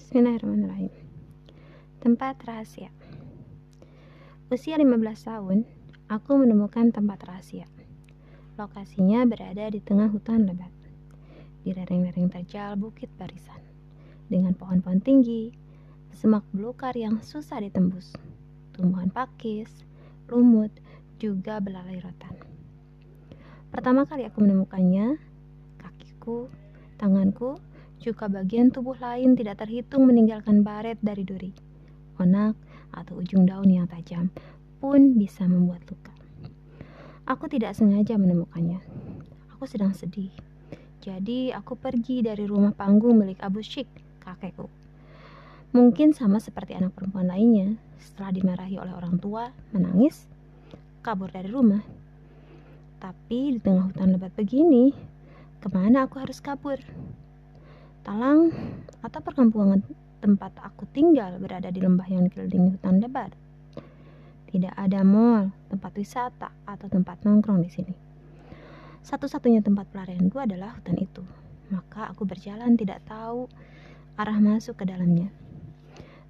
[0.00, 0.88] Bismillahirrahmanirrahim.
[2.00, 2.88] Tempat rahasia.
[4.48, 4.96] Usia 15
[5.28, 5.68] tahun,
[6.08, 7.68] aku menemukan tempat rahasia.
[8.56, 10.72] Lokasinya berada di tengah hutan lebat,
[11.60, 13.60] di lereng-lereng terjal bukit barisan,
[14.32, 15.52] dengan pohon-pohon tinggi,
[16.16, 18.16] semak belukar yang susah ditembus,
[18.72, 19.84] tumbuhan pakis,
[20.32, 20.72] lumut,
[21.20, 22.40] juga belalai rotan.
[23.68, 25.20] Pertama kali aku menemukannya,
[25.76, 26.48] kakiku,
[26.96, 27.60] tanganku,
[28.00, 31.52] juga bagian tubuh lain tidak terhitung meninggalkan baret dari duri.
[32.16, 32.56] Onak
[32.96, 34.32] atau ujung daun yang tajam
[34.80, 36.16] pun bisa membuat luka.
[37.28, 38.80] Aku tidak sengaja menemukannya.
[39.54, 40.32] Aku sedang sedih.
[41.04, 43.88] Jadi aku pergi dari rumah panggung milik Abu Syik,
[44.24, 44.68] kakekku.
[45.70, 50.26] Mungkin sama seperti anak perempuan lainnya, setelah dimarahi oleh orang tua, menangis,
[51.04, 51.84] kabur dari rumah.
[53.00, 54.92] Tapi di tengah hutan lebat begini,
[55.60, 56.80] ke mana aku harus kabur?
[58.00, 58.48] Talang
[59.04, 59.84] atau perkampungan
[60.24, 63.32] tempat aku tinggal berada di lembah yang dikelilingi hutan lebar.
[64.48, 67.94] Tidak ada mall, tempat wisata, atau tempat nongkrong di sini.
[69.04, 71.22] Satu-satunya tempat pelarianku adalah hutan itu.
[71.70, 73.46] Maka aku berjalan tidak tahu
[74.18, 75.30] arah masuk ke dalamnya.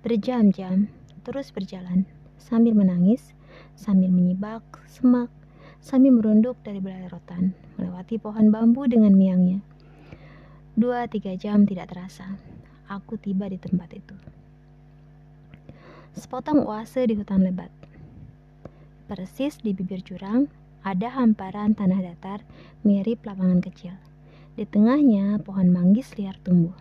[0.04, 0.92] Berjam-jam,
[1.24, 2.04] terus berjalan,
[2.36, 3.32] sambil menangis,
[3.72, 5.32] sambil menyibak semak,
[5.80, 9.64] sambil merunduk dari belai rotan, melewati pohon bambu dengan miangnya.
[10.78, 12.38] Dua tiga jam tidak terasa,
[12.86, 14.14] aku tiba di tempat itu.
[16.14, 17.74] Sepotong oase di hutan lebat.
[19.10, 20.46] Persis di bibir jurang,
[20.86, 22.46] ada hamparan tanah datar
[22.86, 23.98] mirip lapangan kecil.
[24.54, 26.78] Di tengahnya, pohon manggis liar tumbuh,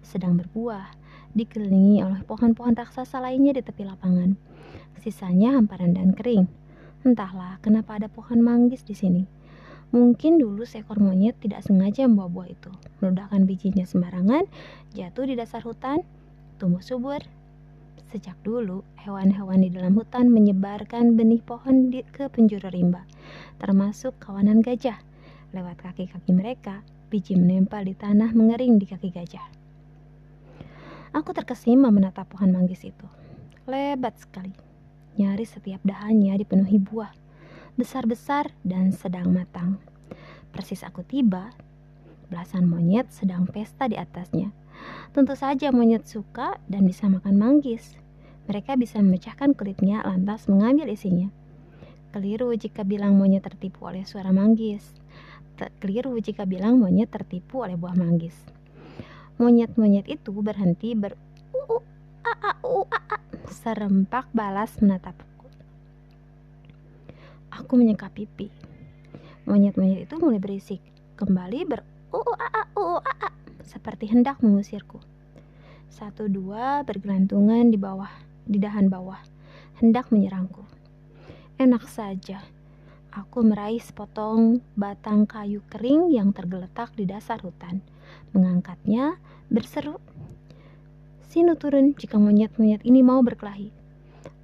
[0.00, 0.96] sedang berbuah,
[1.36, 4.40] dikelilingi oleh pohon-pohon raksasa lainnya di tepi lapangan.
[4.96, 6.48] Sisanya hamparan dan kering.
[7.04, 9.35] Entahlah kenapa ada pohon manggis di sini.
[9.94, 14.50] Mungkin dulu seekor monyet tidak sengaja membawa buah itu, meledakkan bijinya sembarangan,
[14.98, 16.02] jatuh di dasar hutan,
[16.58, 17.22] tumbuh subur.
[18.10, 23.06] Sejak dulu, hewan-hewan di dalam hutan menyebarkan benih pohon di, ke penjuru rimba,
[23.62, 24.98] termasuk kawanan gajah.
[25.54, 29.46] Lewat kaki-kaki mereka, biji menempel di tanah mengering di kaki gajah.
[31.14, 33.06] Aku terkesima menatap pohon manggis itu.
[33.70, 34.54] Lebat sekali.
[35.16, 37.25] Nyaris setiap dahannya dipenuhi buah
[37.76, 39.76] besar-besar dan sedang matang.
[40.50, 41.52] Persis aku tiba,
[42.32, 44.48] belasan monyet sedang pesta di atasnya.
[45.12, 47.96] Tentu saja monyet suka dan bisa makan manggis.
[48.48, 51.28] Mereka bisa memecahkan kulitnya lantas mengambil isinya.
[52.16, 54.96] Keliru jika bilang monyet tertipu oleh suara manggis.
[55.80, 58.36] Keliru jika bilang monyet tertipu oleh buah manggis.
[59.36, 61.12] Monyet-monyet itu berhenti ber
[63.52, 65.12] serempak balas menatap
[67.56, 68.52] Aku menyeka pipi.
[69.48, 70.84] Monyet-monyet itu mulai berisik,
[71.16, 71.80] kembali ber
[72.12, 73.30] u a a u a a
[73.64, 75.00] seperti hendak mengusirku.
[75.88, 78.12] Satu dua bergelantungan di bawah,
[78.44, 79.24] di dahan bawah,
[79.80, 80.68] hendak menyerangku.
[81.56, 82.44] Enak saja.
[83.16, 87.80] Aku meraih sepotong batang kayu kering yang tergeletak di dasar hutan,
[88.36, 89.16] mengangkatnya,
[89.48, 89.96] berseru,
[91.24, 93.72] Sinu turun jika monyet-monyet ini mau berkelahi.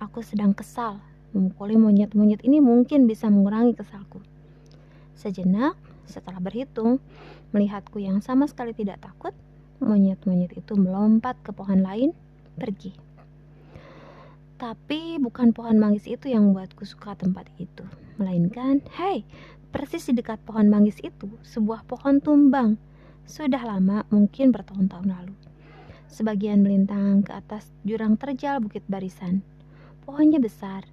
[0.00, 4.20] Aku sedang kesal Memukuli monyet-monyet ini mungkin bisa mengurangi kesalku.
[5.16, 7.00] Sejenak, setelah berhitung,
[7.56, 9.32] melihatku yang sama sekali tidak takut,
[9.80, 12.12] monyet-monyet itu melompat ke pohon lain,
[12.56, 12.92] pergi.
[14.60, 17.82] Tapi bukan pohon manggis itu yang membuatku suka tempat itu,
[18.20, 19.26] melainkan, hei,
[19.74, 22.78] persis di dekat pohon manggis itu, sebuah pohon tumbang.
[23.26, 25.34] Sudah lama, mungkin bertahun-tahun lalu.
[26.12, 29.40] Sebagian melintang ke atas jurang terjal bukit barisan.
[30.04, 30.84] Pohonnya besar,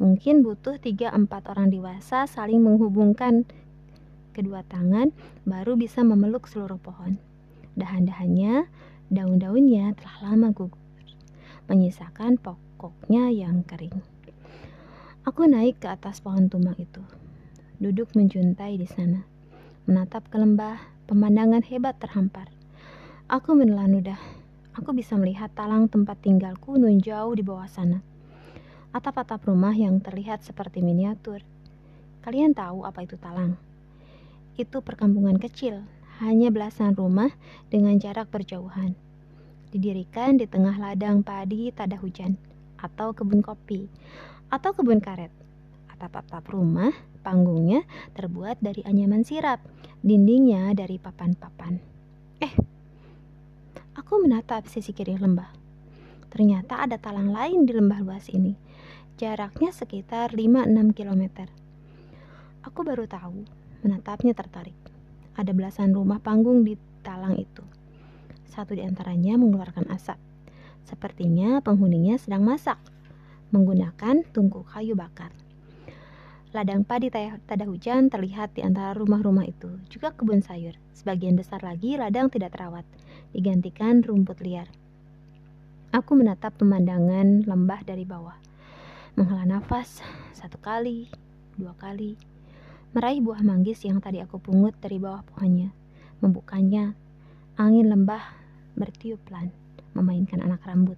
[0.00, 1.12] Mungkin butuh 3-4
[1.52, 3.44] orang dewasa saling menghubungkan
[4.32, 5.12] kedua tangan
[5.44, 7.20] baru bisa memeluk seluruh pohon.
[7.76, 8.64] Dahan-dahannya,
[9.12, 10.80] daun-daunnya telah lama gugur,
[11.68, 14.00] menyisakan pokoknya yang kering.
[15.28, 17.04] Aku naik ke atas pohon tumbang itu,
[17.76, 19.28] duduk menjuntai di sana,
[19.84, 20.80] menatap ke lembah,
[21.12, 22.48] pemandangan hebat terhampar.
[23.28, 24.20] Aku menelan ludah.
[24.80, 28.00] Aku bisa melihat talang tempat tinggalku nun jauh di bawah sana
[28.90, 31.46] atap-atap rumah yang terlihat seperti miniatur.
[32.26, 33.54] Kalian tahu apa itu talang?
[34.58, 35.86] Itu perkampungan kecil,
[36.18, 37.30] hanya belasan rumah
[37.70, 38.98] dengan jarak berjauhan.
[39.70, 42.34] Didirikan di tengah ladang padi tada hujan,
[42.82, 43.86] atau kebun kopi,
[44.50, 45.30] atau kebun karet.
[45.94, 46.90] Atap-atap rumah,
[47.22, 47.86] panggungnya
[48.18, 49.62] terbuat dari anyaman sirap,
[50.02, 51.78] dindingnya dari papan-papan.
[52.42, 52.54] Eh,
[53.94, 55.54] aku menatap sisi kiri lembah.
[56.26, 58.69] Ternyata ada talang lain di lembah luas ini
[59.20, 61.44] Jaraknya sekitar 5-6 km.
[62.64, 63.44] Aku baru tahu,
[63.84, 64.72] menatapnya tertarik.
[65.36, 67.60] Ada belasan rumah panggung di talang itu.
[68.48, 70.16] Satu di antaranya mengeluarkan asap.
[70.88, 72.80] Sepertinya penghuninya sedang masak
[73.52, 75.36] menggunakan tungku kayu bakar.
[76.56, 80.80] Ladang padi tada hujan terlihat di antara rumah-rumah itu, juga kebun sayur.
[80.96, 82.88] Sebagian besar lagi ladang tidak terawat,
[83.36, 84.72] digantikan rumput liar.
[85.92, 88.48] Aku menatap pemandangan lembah dari bawah.
[89.20, 90.00] Menghela nafas
[90.32, 91.12] satu kali,
[91.60, 92.16] dua kali.
[92.96, 95.76] Meraih buah manggis yang tadi aku pungut dari bawah pohonnya.
[96.24, 96.96] Membukanya,
[97.60, 98.24] angin lembah
[98.80, 99.52] bertiup pelan,
[99.92, 100.96] memainkan anak rambut.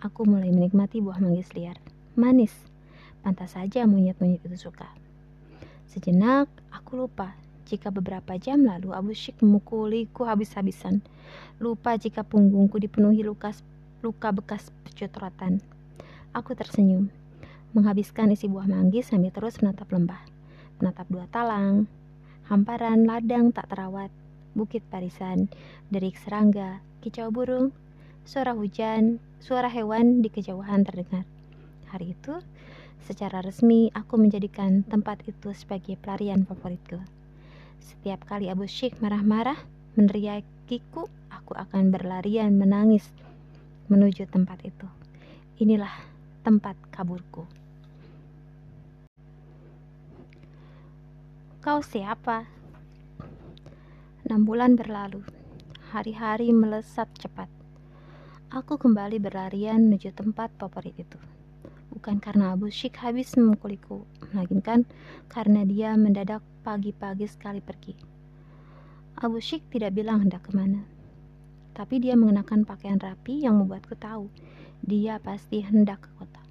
[0.00, 1.76] Aku mulai menikmati buah manggis liar.
[2.16, 2.56] Manis,
[3.20, 4.88] Pantas saja monyet-monyet itu suka.
[5.92, 7.36] Sejenak, aku lupa
[7.68, 11.04] jika beberapa jam lalu Abu Syik memukuliku habis-habisan.
[11.60, 13.52] Lupa jika punggungku dipenuhi luka,
[14.00, 15.60] luka bekas pecotrotan.
[16.32, 17.12] Aku tersenyum,
[17.76, 20.24] menghabiskan isi buah manggis sambil terus menatap lembah.
[20.80, 21.84] Menatap dua talang,
[22.48, 24.08] hamparan ladang tak terawat,
[24.56, 25.52] bukit barisan,
[25.92, 27.76] derik serangga, kicau burung,
[28.24, 31.28] suara hujan, suara hewan di kejauhan terdengar.
[31.92, 32.40] Hari itu,
[33.06, 36.98] Secara resmi, aku menjadikan tempat itu sebagai pelarian favoritku.
[37.78, 39.54] Setiap kali Abu Syik marah-marah,
[39.94, 43.06] meneriakiku, aku akan berlarian menangis
[43.86, 44.90] menuju tempat itu.
[45.62, 45.94] Inilah
[46.42, 47.46] tempat kaburku.
[51.66, 52.46] Kau siapa?
[54.22, 55.26] Enam bulan berlalu,
[55.90, 57.50] hari-hari melesat cepat.
[58.54, 61.18] Aku kembali berlarian menuju tempat favorit itu
[61.90, 64.86] bukan karena Abu Syik habis memukuliku, melainkan
[65.26, 67.98] karena dia mendadak pagi-pagi sekali pergi.
[69.18, 70.86] Abu Syik tidak bilang hendak ke mana,
[71.74, 74.30] tapi dia mengenakan pakaian rapi yang membuatku tahu
[74.86, 76.46] dia pasti hendak ke kota.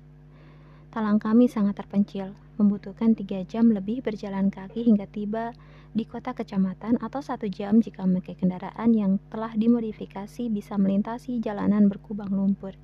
[0.91, 5.55] Talang kami sangat terpencil, membutuhkan tiga jam lebih berjalan kaki hingga tiba
[5.95, 11.87] di kota kecamatan atau satu jam jika memakai kendaraan yang telah dimodifikasi bisa melintasi jalanan
[11.87, 12.75] berkubang lumpur,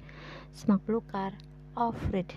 [0.55, 1.35] semak belukar,
[1.75, 2.31] off-road.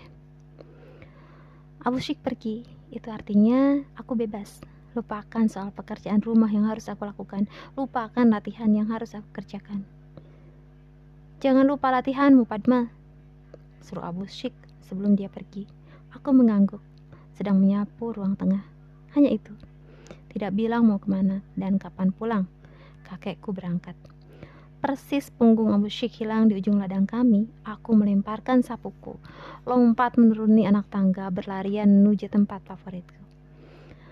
[1.85, 4.59] Abu Syik pergi, itu artinya aku bebas.
[4.95, 7.51] Lupakan soal pekerjaan rumah yang harus aku lakukan.
[7.75, 9.83] Lupakan latihan yang harus aku kerjakan.
[11.43, 12.89] Jangan lupa latihanmu, Padma.
[13.83, 14.55] Suruh Abu Syik
[14.87, 15.67] sebelum dia pergi.
[16.15, 16.79] Aku mengangguk,
[17.35, 18.63] sedang menyapu ruang tengah.
[19.13, 19.51] Hanya itu.
[20.31, 22.47] Tidak bilang mau ke mana dan kapan pulang.
[23.05, 23.95] Kakekku berangkat.
[24.85, 29.17] Persis punggung Abu Syik hilang di ujung ladang kami, aku melemparkan sapuku,
[29.65, 33.17] lompat menuruni anak tangga, berlarian menuju tempat favoritku.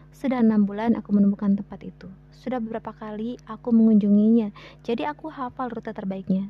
[0.10, 2.10] Sudah enam bulan aku menemukan tempat itu.
[2.34, 4.50] Sudah beberapa kali aku mengunjunginya,
[4.82, 6.50] jadi aku hafal rute terbaiknya.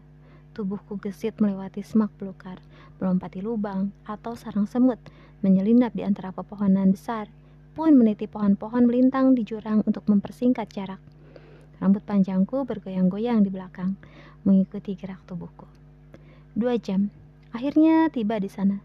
[0.56, 2.64] Tubuhku gesit melewati semak belukar,
[3.04, 4.96] melompati lubang atau sarang semut,
[5.44, 7.28] menyelinap di antara pepohonan besar,
[7.76, 11.04] pun meniti pohon-pohon melintang di jurang untuk mempersingkat jarak.
[11.84, 14.00] Rambut panjangku bergoyang-goyang di belakang,
[14.48, 15.68] mengikuti gerak tubuhku.
[16.56, 17.12] Dua jam,
[17.52, 18.80] akhirnya tiba di sana.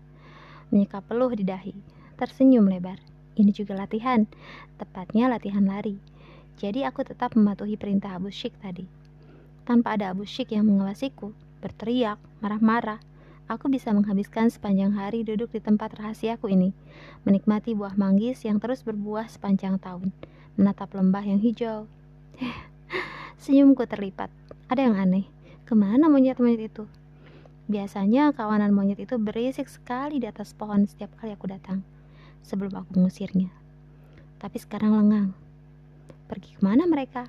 [0.75, 1.79] Menyekap peluh di dahi,
[2.19, 2.99] tersenyum lebar.
[3.39, 4.27] Ini juga latihan,
[4.83, 5.95] tepatnya latihan lari.
[6.59, 8.83] Jadi aku tetap mematuhi perintah Abu Syik tadi.
[9.63, 11.31] Tanpa ada Abu Syik yang mengawasiku,
[11.63, 12.99] berteriak, marah-marah,
[13.49, 16.77] aku bisa menghabiskan sepanjang hari duduk di tempat rahasiaku ini,
[17.25, 20.13] menikmati buah manggis yang terus berbuah sepanjang tahun,
[20.61, 21.89] menatap lembah yang hijau.
[23.43, 24.29] Senyumku terlipat.
[24.69, 25.25] Ada yang aneh.
[25.65, 26.85] Ke mana monyet-monyet itu?
[27.69, 31.81] Biasanya kawanan monyet itu berisik sekali di atas pohon setiap kali aku datang,
[32.45, 33.49] sebelum aku mengusirnya.
[34.41, 35.33] Tapi sekarang lengang.
[36.29, 37.29] Pergi ke mana mereka?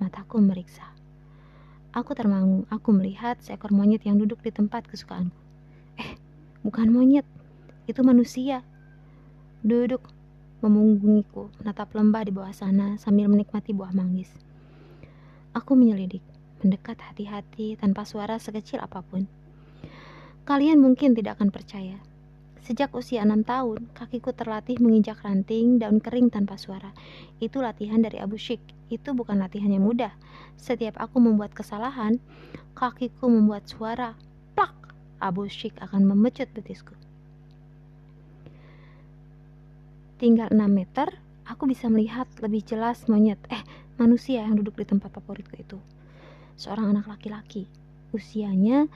[0.00, 0.88] Mataku meriksa.
[1.92, 5.49] Aku termangu, aku melihat seekor monyet yang duduk di tempat kesukaanku.
[6.60, 7.24] Bukan monyet,
[7.88, 8.60] itu manusia.
[9.64, 10.04] Duduk
[10.60, 14.28] memunggungiku, menatap lembah di bawah sana sambil menikmati buah manggis.
[15.56, 16.20] Aku menyelidik,
[16.60, 19.24] mendekat hati-hati tanpa suara sekecil apa pun.
[20.44, 21.96] Kalian mungkin tidak akan percaya.
[22.60, 26.92] Sejak usia enam tahun, kakiku terlatih menginjak ranting daun kering tanpa suara.
[27.40, 28.60] Itu latihan dari Abu Syik.
[28.92, 30.12] Itu bukan latihan yang mudah.
[30.60, 32.20] Setiap aku membuat kesalahan,
[32.76, 34.14] kakiku membuat suara.
[35.20, 36.96] Abu Syik akan memecut betisku.
[40.16, 43.40] Tinggal 6 meter, aku bisa melihat lebih jelas monyet.
[43.48, 43.60] Eh,
[44.00, 45.78] manusia yang duduk di tempat favoritku itu.
[46.56, 47.68] Seorang anak laki-laki.
[48.12, 48.88] Usianya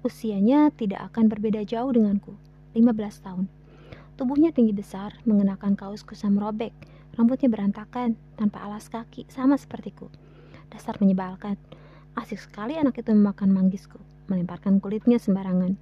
[0.00, 2.32] usianya tidak akan berbeda jauh denganku.
[2.72, 3.44] 15 tahun.
[4.16, 6.72] Tubuhnya tinggi besar, mengenakan kaos kusam robek,
[7.16, 10.12] rambutnya berantakan, tanpa alas kaki, sama sepertiku.
[10.72, 11.56] Dasar menyebalkan.
[12.16, 13.96] Asik sekali anak itu memakan manggisku,
[14.30, 15.74] melemparkan kulitnya sembarangan.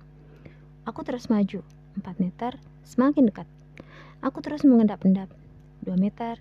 [0.88, 1.61] Aku terus maju,
[2.00, 2.57] 4 meter,
[2.88, 3.47] semakin dekat.
[4.25, 5.28] Aku terus mengendap-endap,
[5.85, 6.40] 2 meter,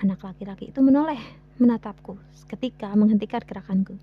[0.00, 1.20] Anak laki-laki itu menoleh,
[1.60, 4.00] menatapku, seketika menghentikan gerakanku.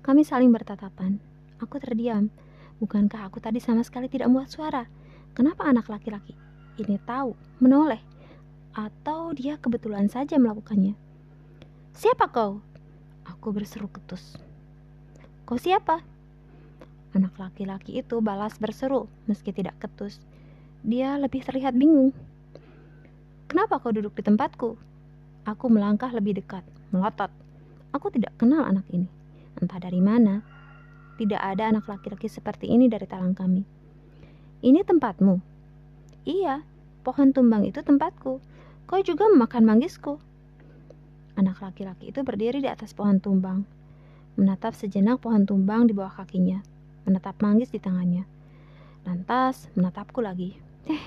[0.00, 1.20] Kami saling bertatapan.
[1.60, 2.32] Aku terdiam.
[2.80, 4.88] Bukankah aku tadi sama sekali tidak membuat suara?
[5.36, 6.32] Kenapa anak laki-laki
[6.80, 8.00] ini tahu, menoleh?
[8.72, 10.96] Atau dia kebetulan saja melakukannya?
[11.92, 12.64] Siapa kau?
[13.28, 14.40] Aku berseru ketus.
[15.50, 15.98] Kau siapa?
[17.10, 20.22] Anak laki-laki itu balas berseru meski tidak ketus.
[20.86, 22.14] Dia lebih terlihat bingung.
[23.50, 24.78] Kenapa kau duduk di tempatku?
[25.42, 26.62] Aku melangkah lebih dekat,
[26.94, 27.34] melotot.
[27.90, 29.10] Aku tidak kenal anak ini.
[29.58, 30.46] Entah dari mana,
[31.18, 33.66] tidak ada anak laki-laki seperti ini dari talang kami.
[34.62, 35.34] Ini tempatmu?
[36.30, 36.62] Iya,
[37.02, 38.38] pohon tumbang itu tempatku.
[38.86, 40.14] Kau juga memakan manggisku.
[41.34, 43.66] Anak laki-laki itu berdiri di atas pohon tumbang,
[44.40, 46.64] menatap sejenak pohon tumbang di bawah kakinya,
[47.04, 48.24] menatap manggis di tangannya.
[49.04, 50.56] Lantas menatapku lagi.
[50.88, 51.04] Eh,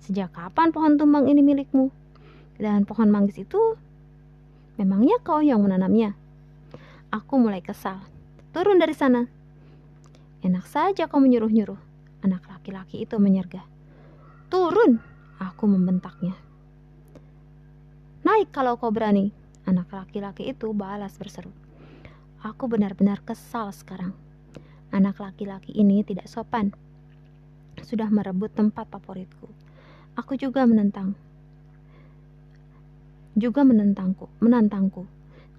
[0.00, 1.92] sejak kapan pohon tumbang ini milikmu?
[2.56, 3.76] Dan pohon manggis itu
[4.80, 6.16] memangnya kau yang menanamnya?
[7.12, 8.00] Aku mulai kesal.
[8.56, 9.28] Turun dari sana.
[10.40, 11.76] Enak saja kau menyuruh-nyuruh.
[12.24, 13.68] Anak laki-laki itu menyergah.
[14.48, 15.04] Turun,
[15.36, 16.32] aku membentaknya.
[18.24, 19.36] Naik kalau kau berani.
[19.68, 21.67] Anak laki-laki itu balas berseru.
[22.48, 24.16] Aku benar-benar kesal sekarang.
[24.88, 26.72] Anak laki-laki ini tidak sopan.
[27.84, 29.52] Sudah merebut tempat favoritku.
[30.16, 31.12] Aku juga menentang.
[33.36, 35.04] Juga menentangku, menantangku.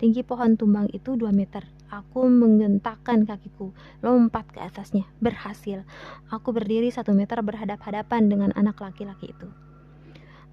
[0.02, 1.70] Tinggi pohon tumbang itu 2 meter.
[1.94, 3.70] Aku menggentakkan kakiku,
[4.02, 5.06] lompat ke atasnya.
[5.22, 5.86] Berhasil.
[6.34, 9.46] Aku berdiri satu meter berhadap-hadapan dengan anak laki-laki itu.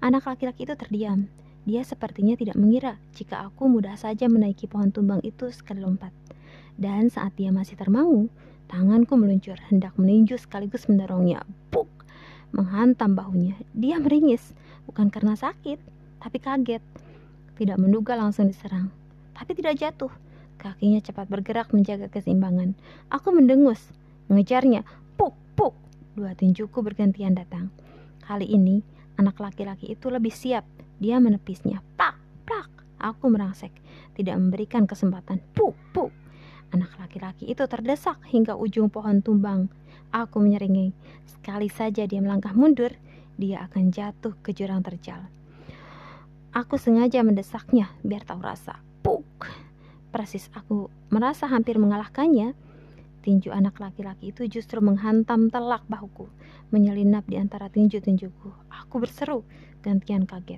[0.05, 1.33] Anak laki-laki itu terdiam.
[1.67, 6.15] Dia sepertinya tidak mengira jika aku mudah saja menaiki pohon tumbang itu sekali lompat.
[6.79, 8.31] Dan saat dia masih termangu,
[8.71, 11.43] tanganku meluncur hendak meninju sekaligus mendorongnya.
[11.67, 11.91] Buk!
[12.55, 13.59] Menghantam bahunya.
[13.75, 14.55] Dia meringis,
[14.87, 15.83] bukan karena sakit,
[16.23, 16.79] tapi kaget.
[17.59, 18.87] Tidak menduga langsung diserang,
[19.35, 20.13] tapi tidak jatuh
[20.57, 22.73] Kakinya cepat bergerak menjaga keseimbangan.
[23.13, 23.93] Aku mendengus,
[24.25, 24.81] mengejarnya.
[25.13, 25.77] Puk, puk.
[26.17, 27.69] Dua tinjuku bergantian datang.
[28.25, 28.81] Kali ini,
[29.21, 30.65] anak laki-laki itu lebih siap.
[30.97, 31.83] Dia menepisnya.
[31.95, 32.69] Plak, plak.
[32.97, 33.73] Aku merangsek,
[34.17, 35.41] tidak memberikan kesempatan.
[35.53, 36.09] Puk, puk.
[36.73, 39.69] Anak laki-laki itu terdesak hingga ujung pohon tumbang.
[40.11, 40.91] Aku menyeringai.
[41.29, 42.91] Sekali saja dia melangkah mundur,
[43.37, 45.21] dia akan jatuh ke jurang terjal.
[46.51, 48.81] Aku sengaja mendesaknya biar tahu rasa.
[49.05, 49.27] Puk
[50.17, 52.57] persis aku merasa hampir mengalahkannya,
[53.21, 56.25] tinju anak laki-laki itu justru menghantam telak bahuku,
[56.73, 58.49] menyelinap di antara tinju-tinjuku.
[58.71, 59.45] Aku berseru,
[59.85, 60.57] gantian kaget.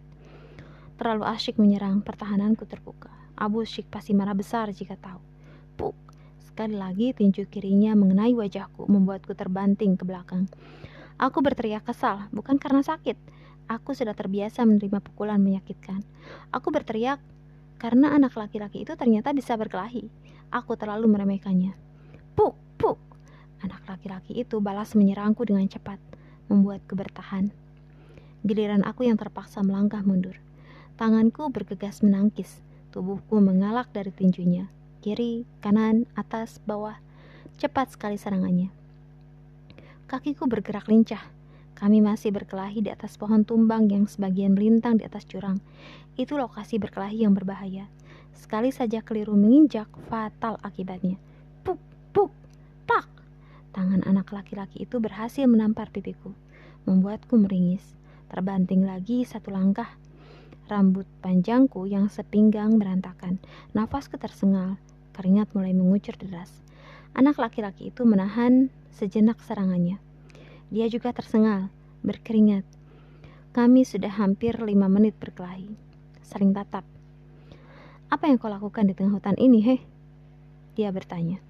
[1.00, 3.08] Terlalu asyik menyerang, pertahananku terbuka.
[3.40, 5.24] Abu Syik pasti marah besar jika tahu.
[5.80, 5.96] Puk,
[6.44, 10.52] sekali lagi tinju kirinya mengenai wajahku, membuatku terbanting ke belakang.
[11.16, 13.16] Aku berteriak kesal, bukan karena sakit.
[13.72, 16.04] Aku sudah terbiasa menerima pukulan menyakitkan.
[16.52, 17.24] Aku berteriak
[17.80, 20.12] karena anak laki-laki itu ternyata bisa berkelahi.
[20.52, 21.80] Aku terlalu meremehkannya.
[22.36, 23.00] Puk, puk.
[23.64, 26.04] Anak laki-laki itu balas menyerangku dengan cepat,
[26.52, 27.56] membuatku bertahan.
[28.44, 30.49] Giliran aku yang terpaksa melangkah mundur.
[31.00, 32.60] Tanganku bergegas menangkis,
[32.92, 34.68] tubuhku mengalak dari tinjunya.
[35.00, 37.00] Kiri, kanan, atas, bawah.
[37.56, 38.68] Cepat sekali serangannya.
[40.12, 41.24] Kakiku bergerak lincah,
[41.80, 45.64] kami masih berkelahi di atas pohon tumbang yang sebagian melintang di atas jurang.
[46.20, 47.88] Itu lokasi berkelahi yang berbahaya.
[48.36, 51.16] Sekali saja keliru menginjak, fatal akibatnya.
[51.64, 51.80] Puk,
[52.12, 52.36] puk,
[52.84, 53.08] pak.
[53.72, 56.36] Tangan anak laki-laki itu berhasil menampar pipiku,
[56.84, 57.96] membuatku meringis.
[58.28, 59.96] Terbanting lagi satu langkah.
[60.70, 63.42] Rambut panjangku yang sepinggang berantakan.
[63.74, 64.78] Nafasku tersengal.
[65.18, 66.62] Keringat mulai mengucur deras.
[67.18, 69.98] Anak laki-laki itu menahan sejenak serangannya.
[70.70, 71.74] Dia juga tersengal,
[72.06, 72.62] berkeringat.
[73.50, 75.74] Kami sudah hampir lima menit berkelahi,
[76.22, 76.86] saling tatap.
[78.14, 79.82] Apa yang kau lakukan di tengah hutan ini, heh?
[80.78, 81.42] Dia bertanya.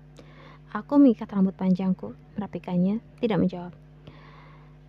[0.71, 3.75] Aku mengikat rambut panjangku, merapikannya, tidak menjawab.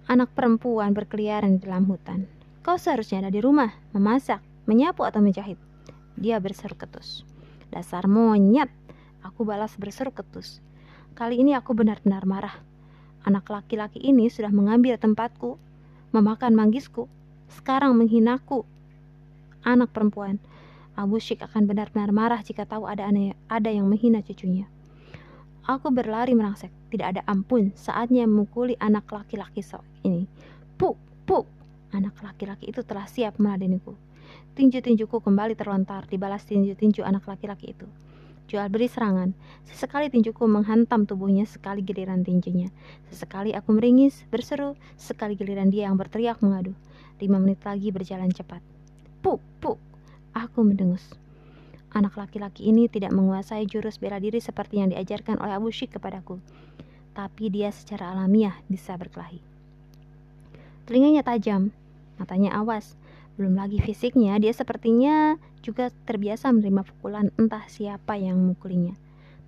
[0.07, 2.31] Anak perempuan berkeliaran di dalam hutan.
[2.61, 5.57] Kau seharusnya ada di rumah, memasak, menyapu atau menjahit.
[6.21, 7.25] Dia berseru ketus.
[7.73, 8.69] Dasar monyet,
[9.25, 10.61] aku balas berseru ketus.
[11.17, 12.61] Kali ini aku benar-benar marah.
[13.25, 15.57] Anak laki-laki ini sudah mengambil tempatku,
[16.13, 17.09] memakan manggisku,
[17.49, 18.69] sekarang menghinaku.
[19.65, 20.37] Anak perempuan,
[21.01, 23.09] Abu Syik akan benar-benar marah jika tahu ada
[23.49, 24.69] ada yang menghina cucunya.
[25.65, 29.65] Aku berlari merangsek, tidak ada ampun, saatnya memukuli anak laki-laki
[30.05, 30.29] ini.
[30.77, 31.49] Puk, puk,
[31.91, 33.95] anak laki-laki itu telah siap meladeniku.
[34.55, 37.87] Tinju-tinjuku kembali terlontar, dibalas tinju-tinju anak laki-laki itu
[38.51, 39.31] jual beri serangan.
[39.71, 42.75] Sesekali tinjuku menghantam tubuhnya, sekali giliran tinjunya.
[43.07, 46.75] Sesekali aku meringis, berseru, sekali giliran dia yang berteriak mengadu.
[47.23, 48.59] Lima menit lagi berjalan cepat.
[49.23, 49.79] Puk, puk,
[50.35, 51.15] aku mendengus.
[51.91, 56.39] anak laki-laki ini tidak menguasai jurus bela diri seperti yang diajarkan oleh Abu Syik kepadaku.
[57.19, 59.43] Tapi dia secara alamiah bisa berkelahi.
[60.87, 61.75] Telinganya tajam,
[62.21, 63.01] matanya awas.
[63.41, 68.93] Belum lagi fisiknya, dia sepertinya juga terbiasa menerima pukulan entah siapa yang memukulinya.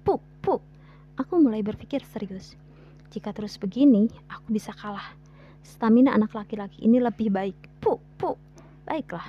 [0.00, 0.64] Puk, puk.
[1.20, 2.56] Aku mulai berpikir serius.
[3.12, 5.12] Jika terus begini, aku bisa kalah.
[5.60, 7.54] Stamina anak laki-laki ini lebih baik.
[7.84, 8.40] Puk, puk.
[8.88, 9.28] Baiklah.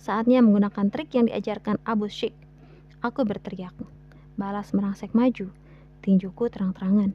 [0.00, 2.32] Saatnya menggunakan trik yang diajarkan Abu Syik.
[3.04, 3.76] Aku berteriak.
[4.40, 5.52] Balas merangsek maju.
[6.00, 7.12] Tinjuku terang-terangan.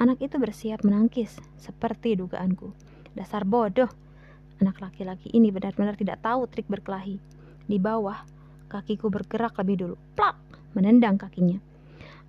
[0.00, 2.72] Anak itu bersiap menangkis, seperti dugaanku.
[3.12, 3.92] Dasar bodoh.
[4.62, 7.18] Anak laki-laki ini benar-benar tidak tahu trik berkelahi.
[7.66, 8.22] Di bawah,
[8.70, 9.96] kakiku bergerak lebih dulu.
[10.14, 10.38] Plak!
[10.74, 11.58] Menendang kakinya.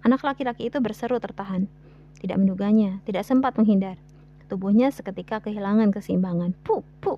[0.06, 1.66] Anak laki-laki itu berseru tertahan.
[2.22, 3.98] Tidak menduganya, tidak sempat menghindar.
[4.46, 6.54] Tubuhnya seketika kehilangan keseimbangan.
[6.62, 7.18] Puk, puk.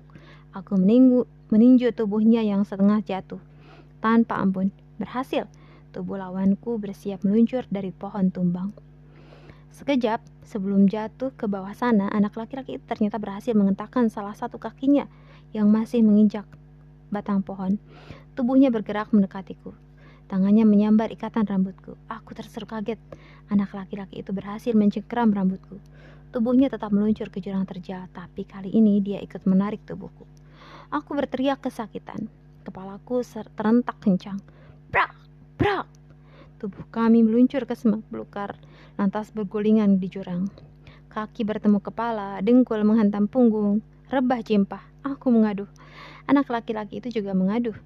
[0.56, 3.40] Aku meninggu, meninju tubuhnya yang setengah jatuh.
[4.00, 5.44] Tanpa ampun, berhasil.
[5.92, 8.72] Tubuh lawanku bersiap meluncur dari pohon tumbang.
[9.72, 15.06] Sekejap, sebelum jatuh ke bawah sana, anak laki-laki itu ternyata berhasil mengentakkan salah satu kakinya
[15.52, 16.44] yang masih menginjak
[17.08, 17.76] batang pohon.
[18.36, 19.74] Tubuhnya bergerak mendekatiku.
[20.28, 21.96] Tangannya menyambar ikatan rambutku.
[22.06, 23.00] Aku terseru kaget.
[23.48, 25.80] Anak laki-laki itu berhasil mencengkeram rambutku.
[26.28, 30.28] Tubuhnya tetap meluncur ke jurang terjal, tapi kali ini dia ikut menarik tubuhku.
[30.92, 32.28] Aku berteriak kesakitan.
[32.68, 33.24] Kepalaku
[33.56, 34.36] terentak kencang.
[34.92, 35.16] Brak!
[35.56, 35.97] Brak!
[36.58, 38.58] Tubuh kami meluncur ke semak belukar
[38.98, 40.50] lantas bergulingan di jurang.
[41.06, 43.78] Kaki bertemu kepala, dengkul menghantam punggung,
[44.10, 44.82] rebah cimpah.
[45.06, 45.70] Aku mengaduh.
[46.26, 47.78] Anak laki-laki itu juga mengaduh.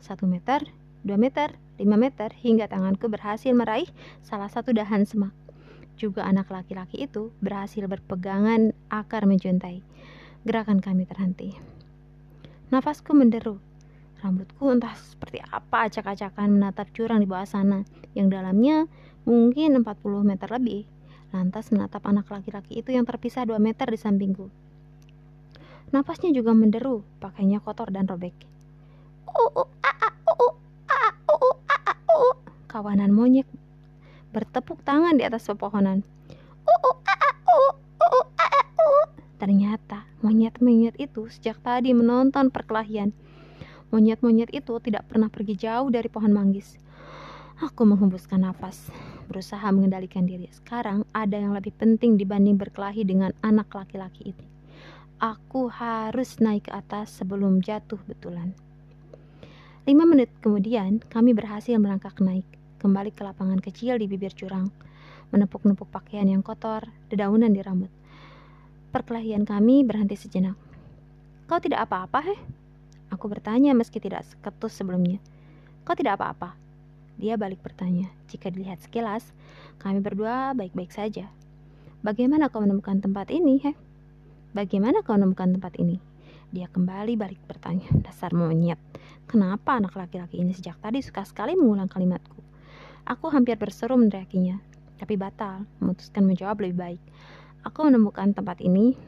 [0.00, 0.64] Satu meter,
[1.04, 3.92] dua meter, lima meter, hingga tanganku berhasil meraih
[4.24, 5.36] salah satu dahan semak.
[6.00, 9.84] Juga anak laki-laki itu berhasil berpegangan akar menjuntai.
[10.48, 11.54] Gerakan kami terhenti.
[12.72, 13.60] Nafasku menderu.
[14.24, 17.84] Rambutku entah seperti apa acak-acakan menatap jurang di bawah sana,
[18.16, 18.88] yang dalamnya
[19.28, 20.88] mungkin 40 meter lebih.
[21.28, 24.48] Lantas menatap anak laki-laki itu yang terpisah 2 meter di sampingku.
[25.92, 28.32] Napasnya juga menderu, pakainya kotor dan robek.
[32.72, 33.44] Kawanan monyet
[34.32, 36.00] bertepuk tangan di atas pepohonan.
[39.36, 43.12] Ternyata monyet-monyet itu sejak tadi menonton perkelahian.
[43.94, 46.74] Monyet-monyet itu tidak pernah pergi jauh dari pohon manggis.
[47.62, 48.90] Aku menghembuskan nafas,
[49.30, 50.50] berusaha mengendalikan diri.
[50.50, 54.46] Sekarang ada yang lebih penting dibanding berkelahi dengan anak laki-laki ini.
[55.22, 58.50] Aku harus naik ke atas sebelum jatuh betulan.
[59.86, 62.50] Lima menit kemudian, kami berhasil melangkah naik,
[62.82, 64.74] kembali ke lapangan kecil di bibir jurang,
[65.30, 66.82] menepuk-nepuk pakaian yang kotor,
[67.14, 67.94] dedaunan di rambut.
[68.90, 70.58] Perkelahian kami berhenti sejenak.
[71.46, 72.63] Kau tidak apa-apa, heh?
[73.14, 75.22] Aku bertanya meski tidak seketus sebelumnya.
[75.86, 76.58] Kau tidak apa-apa?
[77.14, 78.10] Dia balik bertanya.
[78.26, 79.30] Jika dilihat sekilas,
[79.78, 81.30] kami berdua baik-baik saja.
[82.02, 83.76] Bagaimana kau menemukan tempat ini, heh?
[84.50, 86.02] Bagaimana kau menemukan tempat ini?
[86.50, 87.86] Dia kembali balik bertanya.
[88.02, 88.82] Dasar monyet.
[89.30, 92.36] Kenapa anak laki-laki ini sejak tadi suka sekali mengulang kalimatku?
[93.06, 94.58] Aku hampir berseru meneriakinya,
[94.98, 97.02] tapi batal, memutuskan menjawab lebih baik.
[97.62, 98.98] Aku menemukan tempat ini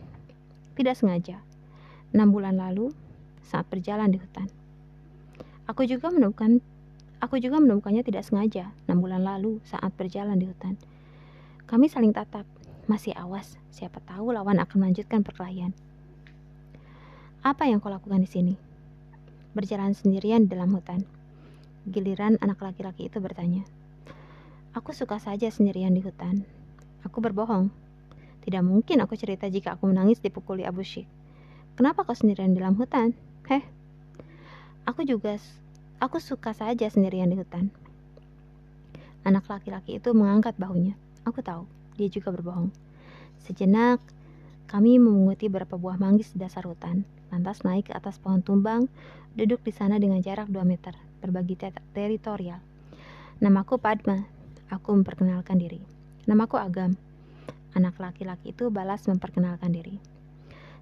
[0.77, 1.41] tidak sengaja.
[2.13, 2.93] Enam bulan lalu,
[3.47, 4.51] saat berjalan di hutan.
[5.71, 6.59] Aku juga menemukan
[7.23, 10.75] aku juga menemukannya tidak sengaja enam bulan lalu saat berjalan di hutan.
[11.67, 12.47] Kami saling tatap,
[12.87, 15.75] masih awas, siapa tahu lawan akan melanjutkan perkelahian.
[17.43, 18.55] Apa yang kau lakukan di sini?
[19.55, 21.03] Berjalan sendirian di dalam hutan.
[21.87, 23.67] Giliran anak laki-laki itu bertanya.
[24.75, 26.47] Aku suka saja sendirian di hutan.
[27.03, 27.71] Aku berbohong.
[28.47, 31.11] Tidak mungkin aku cerita jika aku menangis dipukuli Abu Syik.
[31.75, 33.15] Kenapa kau sendirian di dalam hutan?
[33.47, 33.63] Heh,
[34.91, 35.39] aku juga,
[36.03, 37.71] aku suka saja sendirian di hutan.
[39.23, 40.99] Anak laki-laki itu mengangkat bahunya.
[41.23, 41.63] Aku tahu,
[41.95, 42.75] dia juga berbohong.
[43.47, 44.03] Sejenak,
[44.67, 48.91] kami memunguti beberapa buah manggis di dasar hutan, lantas naik ke atas pohon tumbang,
[49.39, 52.59] duduk di sana dengan jarak 2 meter, berbagi ter teritorial.
[53.39, 54.27] Namaku Padma,
[54.75, 55.79] aku memperkenalkan diri.
[56.27, 56.99] Namaku Agam.
[57.79, 60.16] Anak laki-laki itu balas memperkenalkan diri.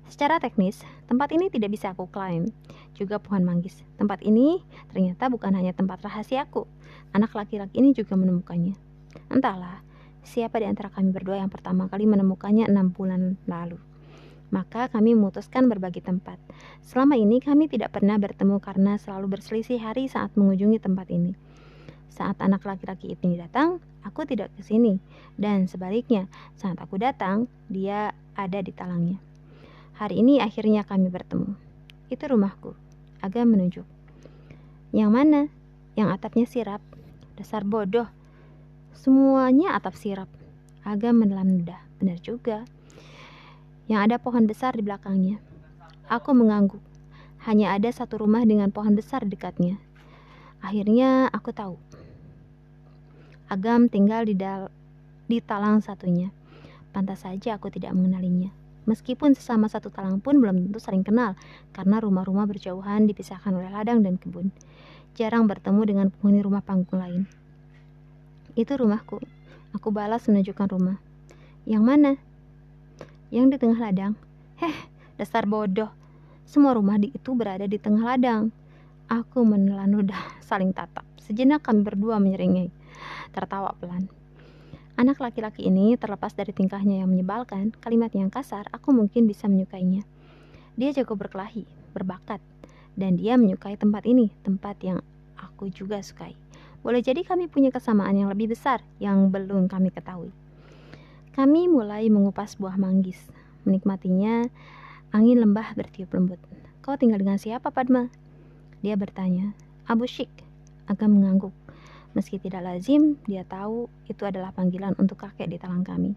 [0.04, 2.52] Secara teknis, tempat ini tidak bisa aku klaim.
[2.94, 3.80] Juga pohon manggis.
[3.96, 4.60] Tempat ini
[4.92, 6.68] ternyata bukan hanya tempat rahasiaku.
[7.16, 8.76] Anak laki-laki ini juga menemukannya.
[9.32, 9.80] Entahlah,
[10.22, 13.80] siapa di antara kami berdua yang pertama kali menemukannya enam bulan lalu.
[14.52, 16.38] Maka kami memutuskan berbagi tempat.
[16.84, 21.34] Selama ini kami tidak pernah bertemu karena selalu berselisih hari saat mengunjungi tempat ini.
[22.14, 25.02] Saat anak laki-laki itu datang, aku tidak ke sini.
[25.34, 29.18] Dan sebaliknya, saat aku datang, dia ada di talangnya.
[29.94, 31.54] Hari ini akhirnya kami bertemu.
[32.10, 32.74] Itu rumahku.
[33.22, 33.86] Agak menunjuk.
[34.94, 35.40] Yang mana?
[35.94, 36.82] yang atapnya sirap.
[37.38, 38.06] Dasar bodoh.
[38.94, 40.30] Semuanya atap sirap.
[40.82, 41.80] Agam menelan ludah.
[41.98, 42.66] Benar juga.
[43.90, 45.38] Yang ada pohon besar di belakangnya.
[46.10, 46.82] Aku mengangguk.
[47.46, 49.78] Hanya ada satu rumah dengan pohon besar dekatnya.
[50.64, 51.76] Akhirnya aku tahu.
[53.48, 54.34] Agam tinggal di,
[55.28, 56.32] di talang satunya.
[56.94, 58.63] Pantas saja aku tidak mengenalinya.
[58.84, 61.36] Meskipun sesama satu talang pun belum tentu saling kenal,
[61.72, 64.52] karena rumah-rumah berjauhan dipisahkan oleh ladang dan kebun.
[65.16, 67.24] Jarang bertemu dengan penghuni rumah panggung lain.
[68.52, 69.18] Itu rumahku.
[69.74, 71.00] Aku balas menunjukkan rumah.
[71.64, 72.12] Yang mana?
[73.32, 74.12] Yang di tengah ladang.
[74.60, 74.76] Heh,
[75.16, 75.90] dasar bodoh.
[76.44, 78.52] Semua rumah di itu berada di tengah ladang.
[79.08, 81.02] Aku menelan ludah, saling tatap.
[81.24, 82.68] Sejenak kami berdua menyeringai.
[83.32, 84.23] Tertawa pelan.
[84.94, 90.06] Anak laki-laki ini terlepas dari tingkahnya yang menyebalkan, kalimat yang kasar, aku mungkin bisa menyukainya.
[90.78, 92.38] Dia jago berkelahi, berbakat,
[92.94, 95.02] dan dia menyukai tempat ini, tempat yang
[95.34, 96.38] aku juga sukai.
[96.86, 100.30] Boleh jadi kami punya kesamaan yang lebih besar yang belum kami ketahui.
[101.34, 103.18] Kami mulai mengupas buah manggis,
[103.66, 104.46] menikmatinya
[105.10, 106.38] angin lembah bertiup lembut.
[106.86, 108.14] Kau tinggal dengan siapa, Padma?
[108.78, 109.58] Dia bertanya.
[109.90, 110.30] Abu Syik
[110.86, 111.63] agak mengangguk.
[112.14, 116.14] Meski tidak lazim, dia tahu itu adalah panggilan untuk kakek di talang kami.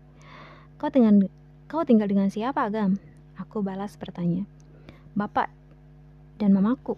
[0.78, 1.26] Kau tinggal,
[1.66, 3.02] kau tinggal dengan siapa, Agam?
[3.42, 4.46] Aku balas bertanya.
[5.18, 5.50] Bapak
[6.38, 6.94] dan mamaku.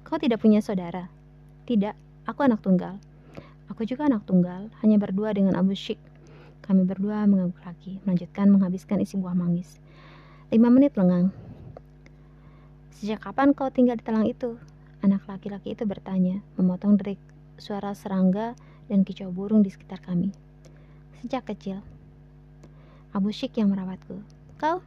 [0.00, 1.12] Kau tidak punya saudara?
[1.68, 1.92] Tidak,
[2.24, 2.96] aku anak tunggal.
[3.68, 6.00] Aku juga anak tunggal, hanya berdua dengan Abu Syik.
[6.64, 9.76] Kami berdua mengangguk lagi, melanjutkan menghabiskan isi buah manggis.
[10.48, 11.36] Lima menit lengang.
[12.96, 14.56] Sejak kapan kau tinggal di talang itu?
[15.04, 17.20] Anak laki-laki itu bertanya, memotong derik
[17.56, 20.32] suara serangga dan kicau burung di sekitar kami.
[21.20, 21.82] Sejak kecil.
[23.12, 24.20] Abu Syik yang merawatku.
[24.60, 24.84] Kau?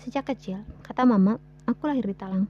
[0.00, 1.36] Sejak kecil, kata mama,
[1.68, 2.48] aku lahir di Talang.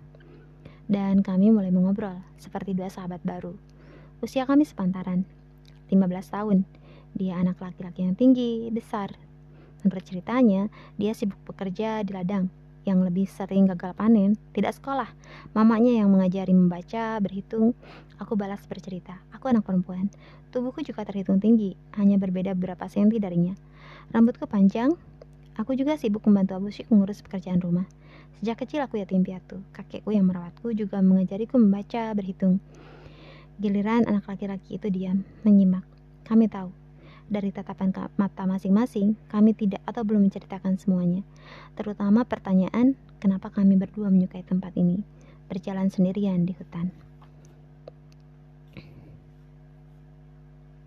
[0.91, 3.55] Dan kami mulai mengobrol, seperti dua sahabat baru.
[4.23, 5.27] Usia kami sepantaran,
[5.91, 6.59] 15 tahun.
[7.15, 9.15] Dia anak laki-laki yang tinggi, besar.
[9.83, 12.51] Menurut ceritanya, dia sibuk bekerja di ladang
[12.89, 15.09] yang lebih sering gagal panen, tidak sekolah.
[15.53, 17.77] Mamanya yang mengajari membaca, berhitung.
[18.17, 19.21] Aku balas bercerita.
[19.37, 20.09] Aku anak perempuan.
[20.51, 23.53] Tubuhku juga terhitung tinggi, hanya berbeda beberapa senti darinya.
[24.11, 24.97] Rambutku panjang.
[25.61, 27.85] Aku juga sibuk membantu Abu Syik mengurus pekerjaan rumah.
[28.41, 29.61] Sejak kecil aku yatim piatu.
[29.77, 32.65] Kakekku yang merawatku juga mengajariku membaca, berhitung.
[33.61, 35.85] Giliran anak laki-laki itu diam, menyimak.
[36.25, 36.80] Kami tahu
[37.31, 41.23] dari tatapan mata masing-masing, kami tidak atau belum menceritakan semuanya.
[41.79, 45.07] Terutama pertanyaan, kenapa kami berdua menyukai tempat ini,
[45.47, 47.10] berjalan sendirian di hutan.